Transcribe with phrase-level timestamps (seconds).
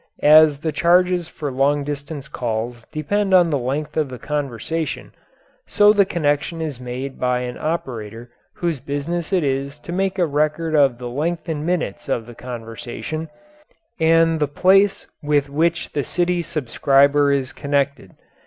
[0.23, 5.11] As the charges for long distance calls depend on the length of the conversation,
[5.67, 10.25] so the connection is made by an operator whose business it is to make a
[10.25, 13.29] record of the length in minutes of the conversation
[13.99, 18.15] and the place with which the city subscriber is connected.